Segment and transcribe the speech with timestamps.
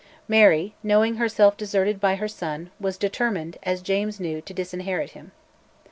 [0.27, 5.31] Mary, knowing herself deserted by her son, was determined, as James knew, to disinherit him.